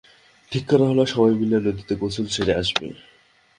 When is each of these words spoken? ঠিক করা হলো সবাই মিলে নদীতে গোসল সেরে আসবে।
ঠিক 0.51 0.63
করা 0.69 0.85
হলো 0.91 1.03
সবাই 1.13 1.33
মিলে 1.41 1.57
নদীতে 1.65 1.93
গোসল 2.01 2.27
সেরে 2.35 2.53
আসবে। 2.61 2.85